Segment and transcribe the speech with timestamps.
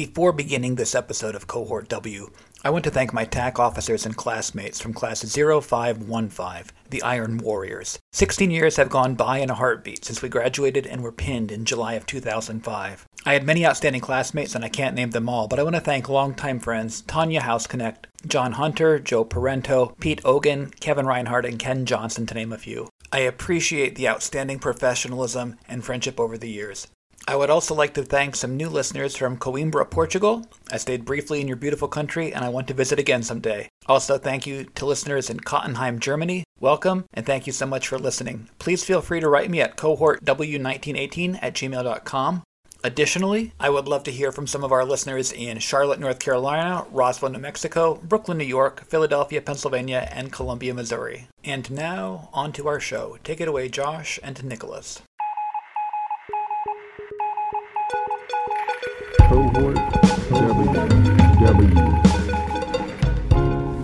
[0.00, 2.30] Before beginning this episode of Cohort W,
[2.64, 7.98] I want to thank my TAC officers and classmates from Class 0515, the Iron Warriors.
[8.12, 11.66] 16 years have gone by in a heartbeat since we graduated and were pinned in
[11.66, 13.06] July of 2005.
[13.26, 15.82] I had many outstanding classmates, and I can't name them all, but I want to
[15.82, 21.84] thank longtime friends Tanya Houseconnect, John Hunter, Joe Parento, Pete Ogan, Kevin Reinhardt, and Ken
[21.84, 22.88] Johnson, to name a few.
[23.12, 26.86] I appreciate the outstanding professionalism and friendship over the years.
[27.28, 30.46] I would also like to thank some new listeners from Coimbra, Portugal.
[30.70, 33.68] I stayed briefly in your beautiful country and I want to visit again someday.
[33.86, 36.44] Also, thank you to listeners in Kottenheim, Germany.
[36.58, 38.48] Welcome and thank you so much for listening.
[38.58, 42.42] Please feel free to write me at cohortw1918 at gmail.com.
[42.82, 46.86] Additionally, I would love to hear from some of our listeners in Charlotte, North Carolina,
[46.90, 51.28] Roswell, New Mexico, Brooklyn, New York, Philadelphia, Pennsylvania, and Columbia, Missouri.
[51.44, 53.18] And now, on to our show.
[53.22, 55.02] Take it away, Josh and Nicholas.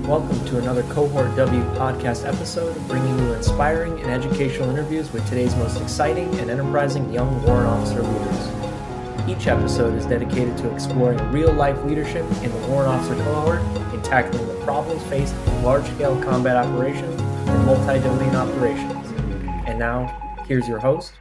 [0.06, 5.52] Welcome to another Cohort W podcast episode, bringing you inspiring and educational interviews with today's
[5.56, 9.28] most exciting and enterprising young warrant officer leaders.
[9.28, 13.58] Each episode is dedicated to exploring real life leadership in the warrant officer cohort
[13.92, 19.10] and tackling the problems faced in large scale combat operations and multi domain operations.
[19.66, 21.14] And now, here's your host.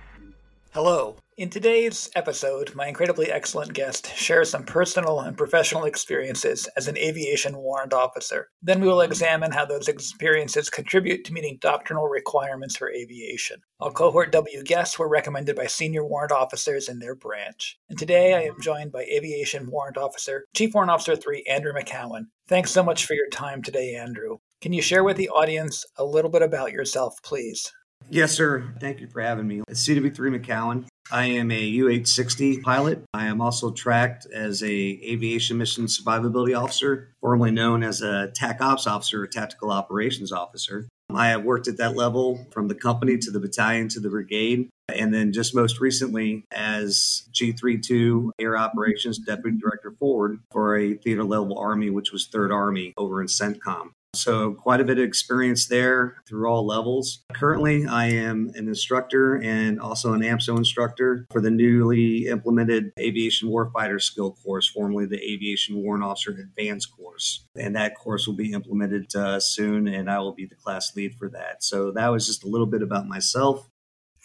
[0.74, 1.16] Hello.
[1.38, 6.98] In today's episode, my incredibly excellent guest shares some personal and professional experiences as an
[6.98, 8.48] aviation warrant officer.
[8.62, 13.60] Then we will examine how those experiences contribute to meeting doctrinal requirements for aviation.
[13.82, 17.78] All Cohort W guests were recommended by senior warrant officers in their branch.
[17.90, 22.28] And today I am joined by Aviation Warrant Officer, Chief Warrant Officer 3, Andrew McCowan.
[22.48, 24.38] Thanks so much for your time today, Andrew.
[24.62, 27.74] Can you share with the audience a little bit about yourself, please?
[28.10, 28.74] Yes, sir.
[28.80, 29.64] Thank you for having me.
[29.68, 30.86] It's CW3 McCowan.
[31.12, 33.04] I am a UH-60 pilot.
[33.14, 38.60] I am also tracked as a aviation mission survivability officer, formerly known as a TAC
[38.60, 40.88] ops officer or tactical operations officer.
[41.10, 44.10] Um, I have worked at that level from the company to the battalion to the
[44.10, 44.70] brigade.
[44.90, 51.24] And then just most recently as G32 Air Operations Deputy Director Forward for a theater
[51.24, 53.90] level army, which was 3rd Army over in CENTCOM.
[54.16, 57.24] So, quite a bit of experience there through all levels.
[57.34, 63.50] Currently, I am an instructor and also an AMSO instructor for the newly implemented Aviation
[63.50, 67.46] Warfighter Skill course, formerly the Aviation Warrant Officer Advanced course.
[67.56, 71.16] And that course will be implemented uh, soon, and I will be the class lead
[71.16, 71.64] for that.
[71.64, 73.70] So, that was just a little bit about myself.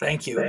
[0.01, 0.43] Thank you.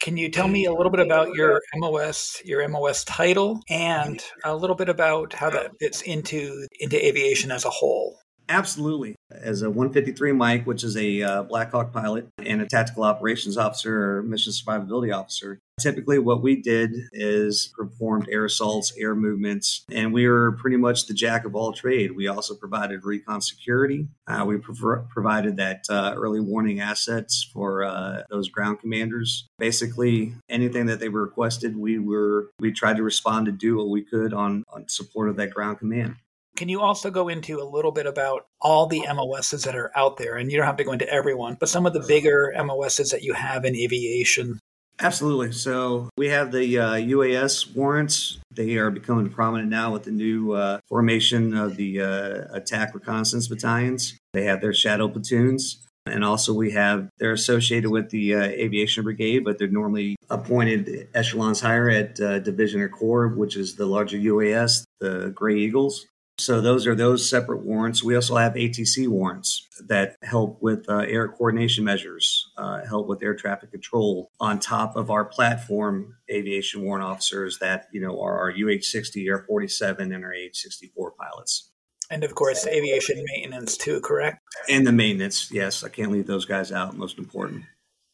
[0.00, 4.54] Can you tell me a little bit about your MOS, your MOS title, and a
[4.54, 8.20] little bit about how that fits into into aviation as a whole?
[8.48, 9.14] Absolutely.
[9.30, 13.58] As a 153 Mike, which is a uh, Black Hawk pilot and a tactical operations
[13.58, 19.84] officer or mission survivability officer, typically what we did is performed air assaults, air movements,
[19.90, 22.16] and we were pretty much the jack of all trade.
[22.16, 24.08] We also provided recon security.
[24.26, 29.46] Uh, we provided that uh, early warning assets for uh, those ground commanders.
[29.58, 34.02] Basically, anything that they requested, we were we tried to respond to do what we
[34.02, 36.16] could on, on support of that ground command.
[36.58, 40.16] Can you also go into a little bit about all the MOSs that are out
[40.16, 40.34] there?
[40.34, 43.22] And you don't have to go into everyone, but some of the bigger MOSs that
[43.22, 44.58] you have in aviation.
[44.98, 45.52] Absolutely.
[45.52, 48.40] So we have the uh, UAS warrants.
[48.50, 53.46] They are becoming prominent now with the new uh, formation of the uh, attack reconnaissance
[53.46, 54.18] battalions.
[54.32, 55.86] They have their shadow platoons.
[56.06, 61.06] And also, we have, they're associated with the uh, aviation brigade, but they're normally appointed
[61.14, 66.06] echelons higher at uh, division or corps, which is the larger UAS, the Gray Eagles.
[66.38, 68.02] So those are those separate warrants.
[68.02, 73.22] We also have ATC warrants that help with uh, air coordination measures, uh, help with
[73.22, 78.38] air traffic control on top of our platform aviation warrant officers that, you know, are
[78.38, 81.72] our UH-60, Air 47, and our AH-64 pilots.
[82.10, 84.38] And of course, aviation maintenance too, correct?
[84.68, 85.82] And the maintenance, yes.
[85.82, 86.96] I can't leave those guys out.
[86.96, 87.64] Most important.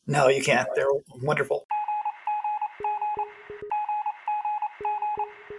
[0.06, 0.68] No, you can't.
[0.74, 0.86] They're
[1.22, 1.63] wonderful.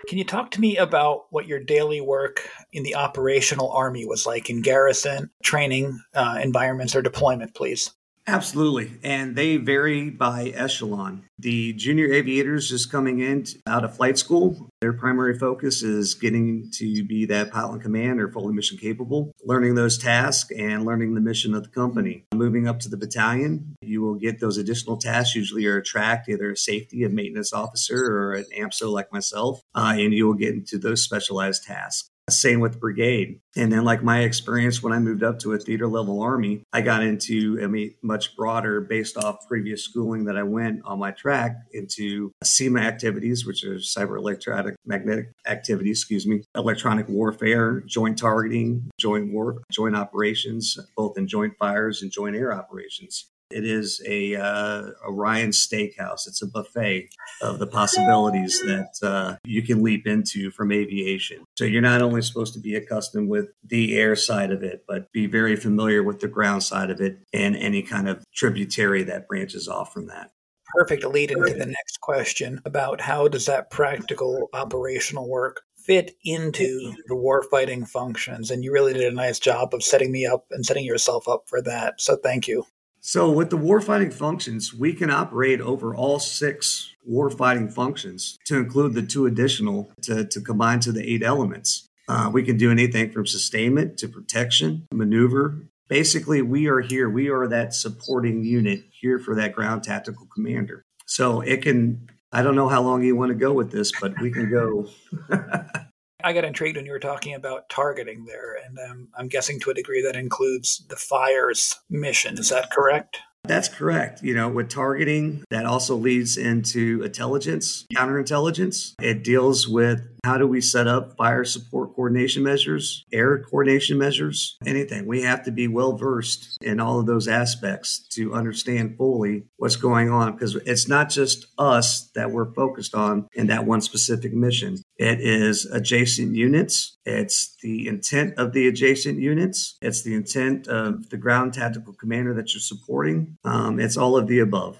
[0.07, 4.25] Can you talk to me about what your daily work in the operational army was
[4.25, 7.91] like in garrison, training uh, environments, or deployment, please?
[8.27, 8.91] Absolutely.
[9.03, 11.25] And they vary by echelon.
[11.37, 16.71] The junior aviators just coming in out of flight school, their primary focus is getting
[16.71, 21.13] to be that pilot in command or fully mission capable, learning those tasks and learning
[21.13, 22.23] the mission of the company.
[22.33, 25.35] Moving up to the battalion, you will get those additional tasks.
[25.35, 29.93] Usually you're tracked, either a safety, a maintenance officer, or an AMSO like myself, uh,
[29.97, 32.09] and you will get into those specialized tasks.
[32.29, 33.39] Same with brigade.
[33.55, 36.81] And then, like my experience when I moved up to a theater level army, I
[36.81, 41.55] got into a much broader, based off previous schooling that I went on my track
[41.71, 48.89] into CEMA activities, which are cyber electronic magnetic activities, excuse me, electronic warfare, joint targeting,
[48.99, 53.29] joint war, joint operations, both in joint fires and joint air operations.
[53.51, 56.27] It is a uh, Orion Steakhouse.
[56.27, 57.09] It's a buffet
[57.41, 61.43] of the possibilities that uh, you can leap into from aviation.
[61.55, 65.11] So you're not only supposed to be accustomed with the air side of it, but
[65.11, 69.27] be very familiar with the ground side of it and any kind of tributary that
[69.27, 70.31] branches off from that.
[70.73, 71.05] Perfect.
[71.05, 77.15] Lead into the next question about how does that practical operational work fit into the
[77.15, 78.49] warfighting functions?
[78.49, 81.43] And you really did a nice job of setting me up and setting yourself up
[81.47, 82.01] for that.
[82.01, 82.65] So thank you
[83.07, 88.95] so, with the warfighting functions, we can operate over all six warfighting functions to include
[88.95, 91.87] the two additional to, to combine to the eight elements.
[92.07, 95.67] Uh, we can do anything from sustainment to protection, maneuver.
[95.87, 97.07] Basically, we are here.
[97.07, 100.83] We are that supporting unit here for that ground tactical commander.
[101.05, 104.19] So, it can, I don't know how long you want to go with this, but
[104.19, 104.89] we can go.
[106.25, 109.69] I got intrigued when you were talking about targeting there, and um, I'm guessing to
[109.69, 112.39] a degree that includes the fires mission.
[112.39, 113.19] Is that correct?
[113.43, 114.23] That's correct.
[114.23, 118.95] You know, with targeting, that also leads into intelligence, counterintelligence.
[118.99, 124.57] It deals with how do we set up fire support coordination measures, air coordination measures,
[124.65, 125.05] anything.
[125.05, 129.75] We have to be well versed in all of those aspects to understand fully what's
[129.75, 134.33] going on because it's not just us that we're focused on in that one specific
[134.33, 134.77] mission.
[134.97, 136.97] It is adjacent units.
[137.05, 139.77] It's the intent of the adjacent units.
[139.79, 143.37] It's the intent of the ground tactical commander that you're supporting.
[143.43, 144.79] Um, it's all of the above.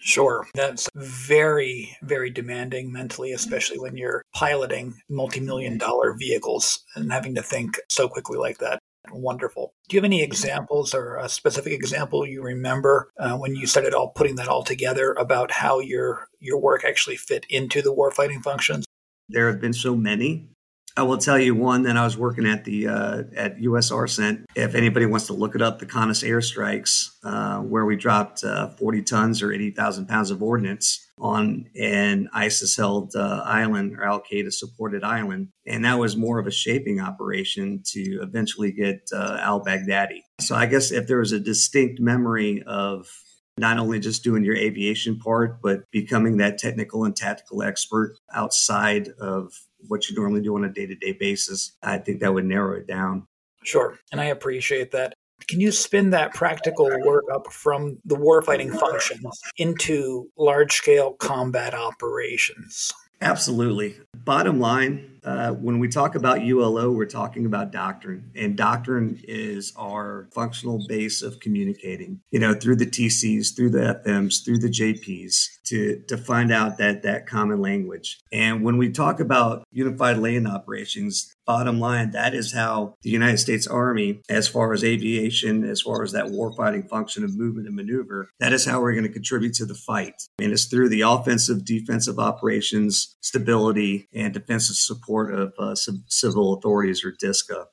[0.00, 0.46] Sure.
[0.54, 7.34] That's very, very demanding mentally, especially when you're piloting multi million dollar vehicles and having
[7.34, 8.78] to think so quickly like that.
[9.12, 9.74] Wonderful.
[9.88, 13.94] Do you have any examples or a specific example you remember uh, when you started
[13.94, 18.42] all putting that all together about how your your work actually fit into the warfighting
[18.42, 18.84] functions?
[19.28, 20.48] There have been so many.
[20.96, 24.46] I will tell you one that I was working at the uh, at US ARCENT.
[24.54, 28.70] If anybody wants to look it up, the Qanus airstrikes, uh, where we dropped uh,
[28.70, 34.22] 40 tons or 80,000 pounds of ordnance on an ISIS held uh, island or Al
[34.22, 35.48] Qaeda supported island.
[35.66, 40.22] And that was more of a shaping operation to eventually get uh, al Baghdadi.
[40.40, 43.06] So I guess if there was a distinct memory of
[43.60, 49.08] not only just doing your aviation part, but becoming that technical and tactical expert outside
[49.20, 49.52] of
[49.86, 52.76] what you normally do on a day to day basis, I think that would narrow
[52.76, 53.26] it down.
[53.62, 53.98] Sure.
[54.10, 55.12] And I appreciate that.
[55.48, 61.74] Can you spin that practical work up from the warfighting functions into large scale combat
[61.74, 62.92] operations?
[63.22, 63.96] Absolutely.
[64.16, 69.72] Bottom line, uh, when we talk about ULO, we're talking about doctrine, and doctrine is
[69.76, 72.20] our functional base of communicating.
[72.30, 76.78] You know, through the TCs, through the FMs, through the JPs, to to find out
[76.78, 78.18] that that common language.
[78.32, 83.38] And when we talk about unified land operations, bottom line, that is how the United
[83.38, 87.74] States Army, as far as aviation, as far as that warfighting function of movement and
[87.74, 90.14] maneuver, that is how we're going to contribute to the fight.
[90.38, 95.74] And it's through the offensive, defensive operations, stability, and defensive support of uh,
[96.08, 97.66] civil authorities or DISCA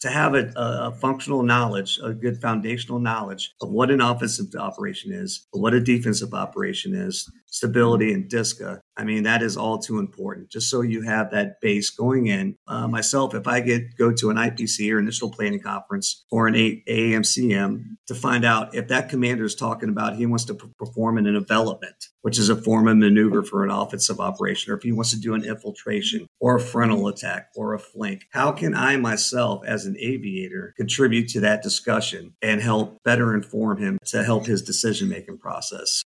[0.00, 5.12] to have a, a, functional knowledge, a good foundational knowledge of what an offensive operation
[5.12, 8.80] is, what a defensive operation is, stability and DISCA.
[8.96, 10.50] I mean, that is all too important.
[10.50, 12.56] Just so you have that base going in.
[12.66, 16.54] Uh, myself, if I get go to an IPC or initial planning conference or an
[16.54, 21.26] AAMCM to find out if that commander is talking about he wants to perform an
[21.26, 25.10] envelopment, which is a form of maneuver for an offensive operation, or if he wants
[25.10, 29.64] to do an infiltration or a frontal attack or a flank, how can I myself
[29.66, 34.62] as an aviator contribute to that discussion and help better inform him to help his
[34.62, 36.04] decision making process?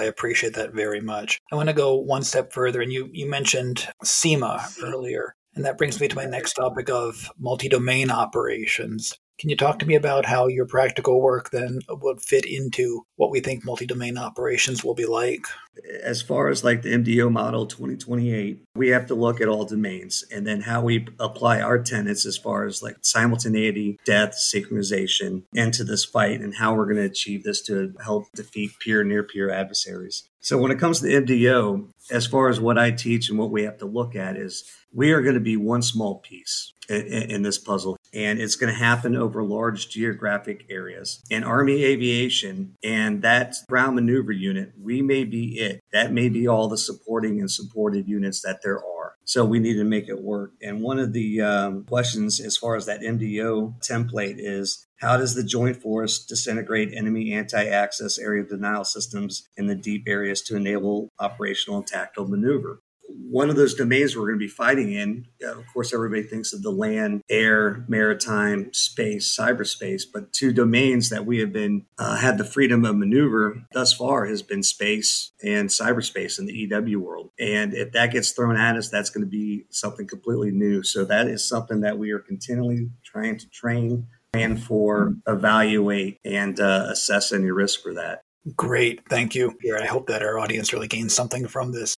[0.00, 1.40] I appreciate that very much.
[1.52, 5.76] I want to go one step further, and you, you mentioned CEMA earlier, and that
[5.76, 9.18] brings me to my next topic of multi domain operations.
[9.40, 13.30] Can you talk to me about how your practical work then would fit into what
[13.30, 15.46] we think multi domain operations will be like?
[16.02, 20.26] As far as like the MDO model 2028, we have to look at all domains
[20.30, 25.84] and then how we apply our tenets as far as like simultaneity, depth, synchronization into
[25.84, 29.48] this fight and how we're going to achieve this to help defeat peer, near peer
[29.48, 30.28] adversaries.
[30.40, 33.62] So when it comes to MDO, as far as what I teach and what we
[33.62, 37.42] have to look at is we are going to be one small piece in, in
[37.42, 41.22] this puzzle and it's going to happen over large geographic areas.
[41.30, 45.80] In Army aviation and that ground maneuver unit, we may be it.
[45.92, 49.14] That may be all the supporting and supported units that there are.
[49.24, 50.54] So we need to make it work.
[50.60, 55.34] And one of the um, questions as far as that MDO template is how does
[55.34, 60.56] the Joint Force disintegrate enemy anti access area denial systems in the deep areas to
[60.56, 62.80] enable operational and tactical maneuver?
[63.14, 66.52] One of those domains we're going to be fighting in, uh, of course, everybody thinks
[66.52, 72.16] of the land, air, maritime, space, cyberspace, but two domains that we have been uh,
[72.16, 77.00] had the freedom of maneuver thus far has been space and cyberspace in the EW
[77.00, 77.30] world.
[77.38, 80.82] And if that gets thrown at us, that's going to be something completely new.
[80.82, 86.58] So that is something that we are continually trying to train, plan for, evaluate, and
[86.58, 88.22] uh, assess any risk for that.
[88.56, 89.02] Great.
[89.08, 89.56] Thank you.
[89.78, 91.94] I hope that our audience really gains something from this.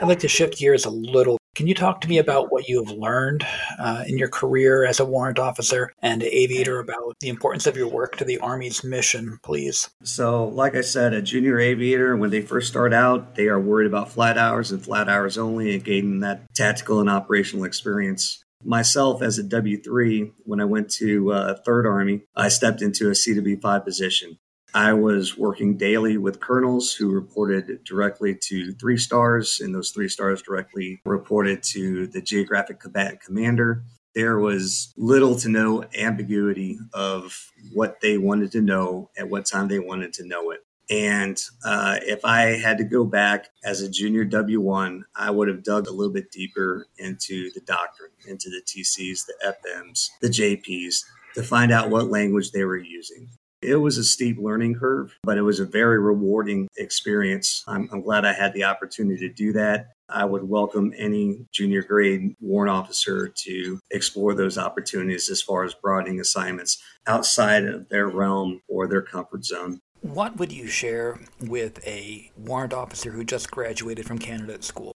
[0.00, 1.36] I'd like to shift gears a little.
[1.54, 3.46] Can you talk to me about what you have learned
[3.78, 7.88] uh, in your career as a warrant officer and aviator about the importance of your
[7.88, 9.90] work to the Army's mission, please?
[10.02, 13.88] So, like I said, a junior aviator, when they first start out, they are worried
[13.88, 18.42] about flat hours and flat hours only and gaining that tactical and operational experience.
[18.64, 23.08] Myself, as a W 3, when I went to uh, Third Army, I stepped into
[23.08, 24.38] a CW5 position.
[24.74, 30.08] I was working daily with colonels who reported directly to three stars, and those three
[30.08, 33.82] stars directly reported to the geographic combatant commander.
[34.14, 37.36] There was little to no ambiguity of
[37.72, 40.60] what they wanted to know at what time they wanted to know it.
[40.90, 45.62] And uh, if I had to go back as a junior W1, I would have
[45.62, 51.04] dug a little bit deeper into the doctrine, into the TCs, the FMs, the JPs,
[51.34, 53.28] to find out what language they were using.
[53.62, 57.62] It was a steep learning curve, but it was a very rewarding experience.
[57.68, 59.90] I'm, I'm, glad I had the opportunity to do that.
[60.08, 65.74] I would welcome any junior grade warrant officer to explore those opportunities as far as
[65.74, 69.80] broadening assignments outside of their realm or their comfort zone.
[70.00, 74.94] What would you share with a warrant officer who just graduated from candidate school?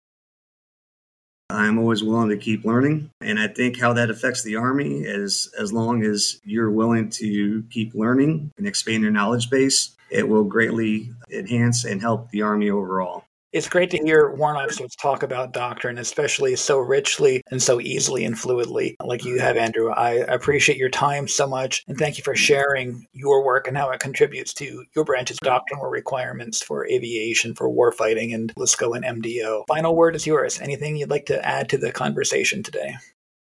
[1.53, 3.11] I'm always willing to keep learning.
[3.21, 7.63] And I think how that affects the Army is as long as you're willing to
[7.71, 12.71] keep learning and expand your knowledge base, it will greatly enhance and help the Army
[12.71, 13.25] overall.
[13.53, 18.25] It's great to hear warrant officers talk about doctrine, especially so richly and so easily
[18.25, 19.91] and fluidly, like you have, Andrew.
[19.91, 23.91] I appreciate your time so much, and thank you for sharing your work and how
[23.91, 29.65] it contributes to your branch's doctrinal requirements for aviation, for warfighting, and LSCO and MDO.
[29.69, 30.59] Final word is yours.
[30.59, 32.95] Anything you'd like to add to the conversation today?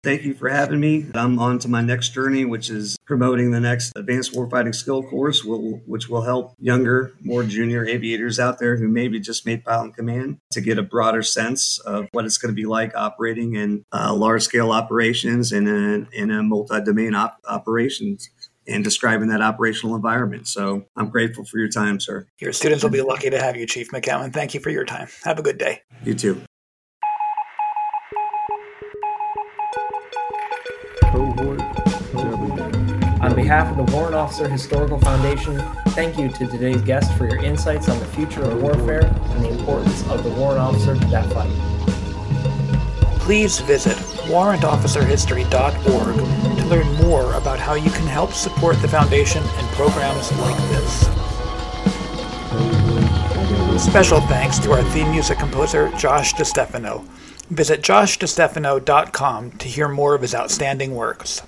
[0.04, 1.06] Thank you for having me.
[1.12, 5.42] I'm on to my next journey, which is promoting the next advanced warfighting skill course,
[5.44, 10.38] which will help younger, more junior aviators out there who maybe just made pilot command
[10.52, 14.14] to get a broader sense of what it's going to be like operating in uh,
[14.14, 18.30] large scale operations and in, in a multi domain op- operations
[18.68, 20.46] and describing that operational environment.
[20.46, 22.28] So I'm grateful for your time, sir.
[22.38, 24.32] Your students will be lucky to have you, Chief McCowan.
[24.32, 25.08] Thank you for your time.
[25.24, 25.82] Have a good day.
[26.04, 26.42] You too.
[33.28, 35.58] On behalf of the Warrant Officer Historical Foundation,
[35.88, 39.50] thank you to today's guest for your insights on the future of warfare and the
[39.50, 41.50] importance of the warrant officer to that fight.
[43.20, 46.16] Please visit warrantofficerhistory.org
[46.56, 51.00] to learn more about how you can help support the foundation and programs like this.
[53.84, 57.06] Special thanks to our theme music composer, Josh DeStefano.
[57.50, 61.42] Visit joshdestefano.com to hear more of his outstanding works.